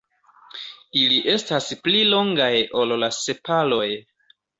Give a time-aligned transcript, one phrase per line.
[1.01, 2.49] Ili estas pli longaj
[2.81, 3.91] ol la sepaloj.